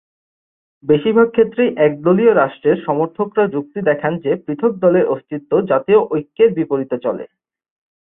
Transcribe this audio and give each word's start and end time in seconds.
বেশিরভাগ 0.83 1.27
ক্ষেত্রেই 1.31 1.71
একদলীয় 1.79 2.33
রাষ্ট্রের 2.33 2.77
সমর্থকরা 2.85 3.43
যুক্তি 3.47 3.79
দেখান 3.81 4.13
যে 4.17 4.31
পৃথক 4.45 4.71
দলের 4.75 5.05
অস্তিত্ব 5.05 5.51
জাতীয় 5.61 5.99
ঐক্যের 6.11 6.49
বিপরীতে 6.53 6.97
চলে। 6.97 7.25